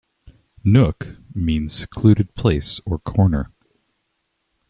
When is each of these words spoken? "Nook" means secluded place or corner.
"Nook" 0.63 1.17
means 1.35 1.73
secluded 1.73 2.33
place 2.33 2.79
or 2.87 2.97
corner. 2.97 3.51